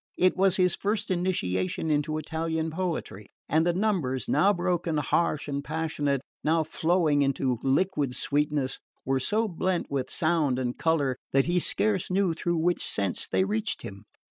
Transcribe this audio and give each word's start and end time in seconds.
It 0.17 0.35
was 0.35 0.55
his 0.57 0.75
first 0.75 1.11
initiation 1.11 1.91
into 1.91 2.17
Italian 2.17 2.71
poetry, 2.71 3.27
and 3.47 3.67
the 3.67 3.73
numbers, 3.73 4.27
now 4.27 4.51
broken, 4.51 4.97
harsh 4.97 5.47
and 5.47 5.63
passionate, 5.63 6.21
now 6.43 6.63
flowing 6.63 7.21
into 7.21 7.59
liquid 7.61 8.15
sweetness, 8.15 8.79
were 9.05 9.19
so 9.19 9.47
blent 9.47 9.91
with 9.91 10.09
sound 10.09 10.57
and 10.57 10.75
colour 10.75 11.17
that 11.33 11.45
he 11.45 11.59
scarce 11.59 12.09
knew 12.09 12.33
through 12.33 12.57
which 12.57 12.83
sense 12.83 13.27
they 13.27 13.43
reached 13.43 13.83
him. 13.83 14.05